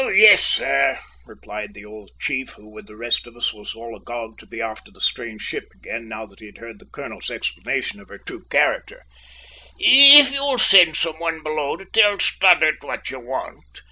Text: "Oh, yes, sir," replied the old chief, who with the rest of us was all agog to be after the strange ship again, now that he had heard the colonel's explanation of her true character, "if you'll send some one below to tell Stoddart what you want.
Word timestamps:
"Oh, 0.03 0.07
yes, 0.07 0.43
sir," 0.43 0.97
replied 1.27 1.75
the 1.75 1.85
old 1.85 2.09
chief, 2.19 2.53
who 2.53 2.67
with 2.67 2.87
the 2.87 2.97
rest 2.97 3.27
of 3.27 3.35
us 3.37 3.53
was 3.53 3.75
all 3.75 3.95
agog 3.95 4.39
to 4.39 4.47
be 4.47 4.59
after 4.59 4.91
the 4.91 4.99
strange 4.99 5.43
ship 5.43 5.65
again, 5.75 6.07
now 6.09 6.25
that 6.25 6.39
he 6.39 6.47
had 6.47 6.57
heard 6.57 6.79
the 6.79 6.87
colonel's 6.91 7.29
explanation 7.29 7.99
of 8.01 8.09
her 8.09 8.17
true 8.17 8.43
character, 8.49 9.03
"if 9.77 10.31
you'll 10.33 10.57
send 10.57 10.97
some 10.97 11.19
one 11.19 11.43
below 11.43 11.77
to 11.77 11.85
tell 11.85 12.17
Stoddart 12.17 12.83
what 12.83 13.11
you 13.11 13.19
want. 13.19 13.59